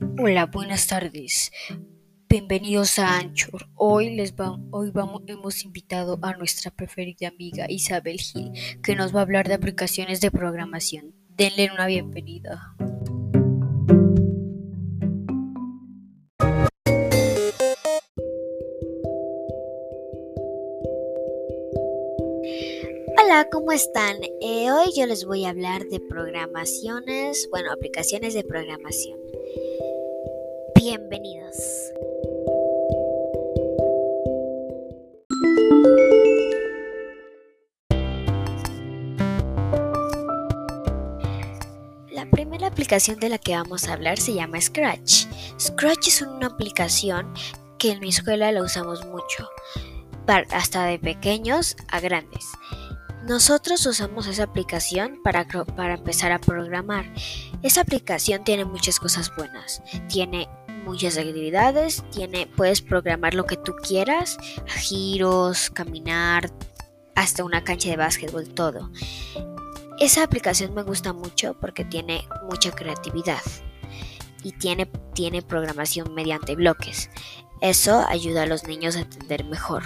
Hola, 0.00 0.46
buenas 0.46 0.86
tardes. 0.86 1.50
Bienvenidos 2.28 2.98
a 2.98 3.18
Anchor. 3.18 3.68
Hoy 3.74 4.14
les 4.14 4.34
va, 4.34 4.58
hoy 4.70 4.90
vamos, 4.90 5.22
hemos 5.26 5.64
invitado 5.64 6.18
a 6.22 6.36
nuestra 6.36 6.70
preferida 6.70 7.28
amiga 7.28 7.66
Isabel 7.68 8.18
Gil, 8.18 8.52
que 8.82 8.94
nos 8.94 9.14
va 9.14 9.20
a 9.20 9.22
hablar 9.22 9.48
de 9.48 9.54
aplicaciones 9.54 10.20
de 10.20 10.30
programación. 10.30 11.14
Denle 11.30 11.70
una 11.72 11.86
bienvenida. 11.86 12.74
Hola, 23.20 23.48
¿cómo 23.50 23.72
están? 23.72 24.16
Eh, 24.40 24.70
hoy 24.70 24.92
yo 24.96 25.06
les 25.06 25.24
voy 25.24 25.44
a 25.44 25.50
hablar 25.50 25.84
de 25.86 26.00
programaciones, 26.00 27.48
bueno, 27.50 27.72
aplicaciones 27.72 28.34
de 28.34 28.44
programación. 28.44 29.27
Bienvenidos. 30.90 31.92
La 42.10 42.24
primera 42.30 42.68
aplicación 42.68 43.20
de 43.20 43.28
la 43.28 43.36
que 43.36 43.52
vamos 43.52 43.86
a 43.86 43.92
hablar 43.92 44.16
se 44.16 44.32
llama 44.32 44.58
Scratch. 44.62 45.26
Scratch 45.60 46.08
es 46.08 46.22
una 46.22 46.46
aplicación 46.46 47.34
que 47.78 47.90
en 47.90 48.00
mi 48.00 48.08
escuela 48.08 48.50
la 48.50 48.62
usamos 48.62 49.04
mucho, 49.04 49.46
hasta 50.50 50.86
de 50.86 50.98
pequeños 50.98 51.76
a 51.88 52.00
grandes. 52.00 52.46
Nosotros 53.28 53.84
usamos 53.84 54.26
esa 54.26 54.44
aplicación 54.44 55.20
para, 55.22 55.46
para, 55.76 55.94
empezar 55.96 56.32
a 56.32 56.38
programar. 56.38 57.12
Esa 57.62 57.82
aplicación 57.82 58.42
tiene 58.42 58.64
muchas 58.64 58.98
cosas 58.98 59.30
buenas. 59.36 59.82
Tiene 60.08 60.48
muchas 60.88 61.18
actividades, 61.18 62.02
tiene, 62.10 62.46
puedes 62.46 62.80
programar 62.80 63.34
lo 63.34 63.44
que 63.44 63.58
tú 63.58 63.74
quieras, 63.76 64.38
giros, 64.66 65.70
caminar, 65.70 66.50
hasta 67.14 67.44
una 67.44 67.62
cancha 67.62 67.90
de 67.90 67.96
básquetbol, 67.96 68.48
todo. 68.48 68.90
Esa 70.00 70.22
aplicación 70.22 70.74
me 70.74 70.82
gusta 70.82 71.12
mucho 71.12 71.54
porque 71.60 71.84
tiene 71.84 72.26
mucha 72.48 72.70
creatividad 72.70 73.42
y 74.42 74.52
tiene, 74.52 74.86
tiene 75.14 75.42
programación 75.42 76.14
mediante 76.14 76.54
bloques. 76.54 77.10
Eso 77.60 78.04
ayuda 78.08 78.44
a 78.44 78.46
los 78.46 78.64
niños 78.64 78.96
a 78.96 79.00
entender 79.00 79.44
mejor. 79.44 79.82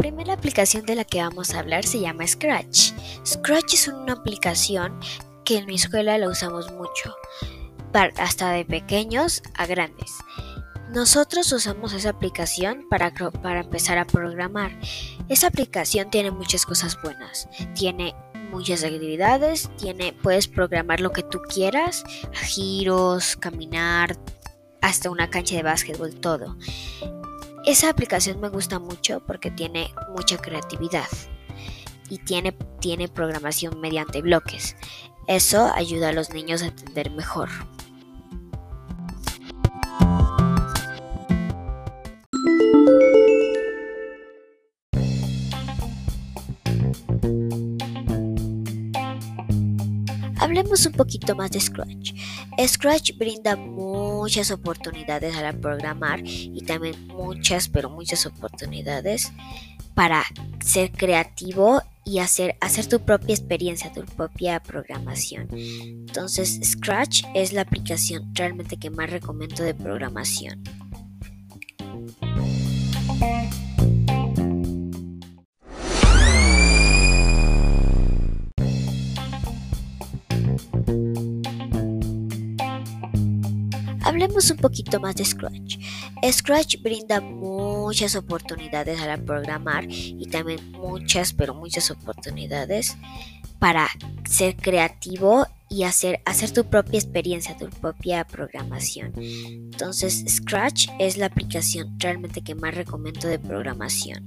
Primera 0.00 0.32
aplicación 0.32 0.86
de 0.86 0.94
la 0.94 1.04
que 1.04 1.20
vamos 1.20 1.52
a 1.52 1.58
hablar 1.58 1.84
se 1.84 2.00
llama 2.00 2.26
Scratch. 2.26 2.92
Scratch 3.26 3.74
es 3.74 3.88
una 3.88 4.14
aplicación 4.14 4.98
que 5.44 5.58
en 5.58 5.66
mi 5.66 5.74
escuela 5.74 6.16
la 6.16 6.30
usamos 6.30 6.72
mucho, 6.72 7.14
hasta 8.16 8.50
de 8.52 8.64
pequeños 8.64 9.42
a 9.54 9.66
grandes. 9.66 10.12
Nosotros 10.90 11.52
usamos 11.52 11.92
esa 11.92 12.10
aplicación 12.10 12.86
para, 12.88 13.12
para 13.42 13.60
empezar 13.60 13.98
a 13.98 14.06
programar. 14.06 14.72
Esa 15.28 15.48
aplicación 15.48 16.10
tiene 16.10 16.30
muchas 16.30 16.64
cosas 16.64 16.96
buenas. 17.02 17.46
Tiene 17.74 18.14
muchas 18.50 18.82
actividades, 18.82 19.70
puedes 20.22 20.48
programar 20.48 21.00
lo 21.00 21.12
que 21.12 21.22
tú 21.22 21.42
quieras, 21.42 22.04
giros, 22.32 23.36
caminar, 23.36 24.16
hasta 24.80 25.10
una 25.10 25.28
cancha 25.28 25.56
de 25.56 25.62
básquetbol, 25.62 26.14
todo. 26.14 26.56
Esa 27.70 27.88
aplicación 27.88 28.40
me 28.40 28.48
gusta 28.48 28.80
mucho 28.80 29.20
porque 29.24 29.52
tiene 29.52 29.94
mucha 30.16 30.38
creatividad 30.38 31.06
y 32.08 32.18
tiene, 32.18 32.50
tiene 32.80 33.06
programación 33.06 33.80
mediante 33.80 34.22
bloques. 34.22 34.74
Eso 35.28 35.70
ayuda 35.72 36.08
a 36.08 36.12
los 36.12 36.30
niños 36.30 36.62
a 36.62 36.66
entender 36.66 37.12
mejor. 37.12 37.48
Hablemos 50.40 50.86
un 50.86 50.92
poquito 50.92 51.36
más 51.36 51.50
de 51.50 51.60
Scratch. 51.60 52.14
Scratch 52.66 53.16
brinda 53.18 53.56
muchas 53.56 54.50
oportunidades 54.50 55.36
al 55.36 55.60
programar 55.60 56.22
y 56.24 56.62
también 56.62 57.08
muchas, 57.08 57.68
pero 57.68 57.90
muchas 57.90 58.24
oportunidades 58.24 59.32
para 59.94 60.24
ser 60.64 60.92
creativo 60.92 61.82
y 62.06 62.20
hacer, 62.20 62.56
hacer 62.62 62.86
tu 62.86 63.00
propia 63.00 63.34
experiencia, 63.34 63.92
tu 63.92 64.02
propia 64.02 64.60
programación. 64.60 65.46
Entonces, 65.52 66.58
Scratch 66.64 67.22
es 67.34 67.52
la 67.52 67.60
aplicación 67.60 68.34
realmente 68.34 68.78
que 68.78 68.88
más 68.88 69.10
recomiendo 69.10 69.62
de 69.62 69.74
programación. 69.74 70.62
Hablemos 84.02 84.50
un 84.50 84.56
poquito 84.56 85.00
más 85.00 85.16
de 85.16 85.24
Scratch. 85.24 85.78
Scratch 86.30 86.82
brinda 86.82 87.20
muchas 87.20 88.16
oportunidades 88.16 89.00
al 89.00 89.22
programar 89.22 89.84
y 89.88 90.26
también 90.26 90.72
muchas, 90.72 91.32
pero 91.32 91.54
muchas 91.54 91.90
oportunidades 91.90 92.96
para 93.58 93.88
ser 94.28 94.56
creativo 94.56 95.46
y 95.68 95.84
hacer, 95.84 96.20
hacer 96.24 96.50
tu 96.50 96.64
propia 96.64 96.98
experiencia, 96.98 97.56
tu 97.56 97.68
propia 97.68 98.24
programación. 98.24 99.12
Entonces, 99.16 100.24
Scratch 100.26 100.88
es 100.98 101.16
la 101.16 101.26
aplicación 101.26 101.96
realmente 102.00 102.42
que 102.42 102.56
más 102.56 102.74
recomiendo 102.74 103.28
de 103.28 103.38
programación. 103.38 104.26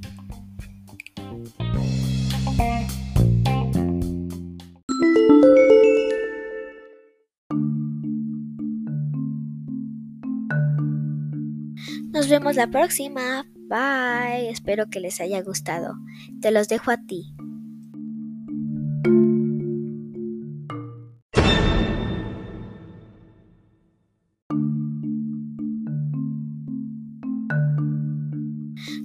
Nos 12.13 12.29
vemos 12.29 12.55
la 12.55 12.67
próxima. 12.67 13.43
Bye. 13.67 14.49
Espero 14.49 14.87
que 14.87 14.99
les 14.99 15.19
haya 15.19 15.41
gustado. 15.41 15.95
Te 16.41 16.51
los 16.51 16.67
dejo 16.67 16.91
a 16.91 16.97
ti. 16.97 17.33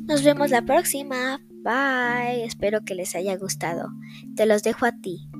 Nos 0.07 0.23
vemos 0.23 0.51
la 0.51 0.61
próxima. 0.61 1.41
Bye. 1.65 2.45
Espero 2.45 2.85
que 2.85 2.95
les 2.95 3.15
haya 3.15 3.39
gustado. 3.39 3.89
Te 4.37 4.45
los 4.45 4.63
dejo 4.63 4.85
a 4.85 4.93
ti. 4.93 5.31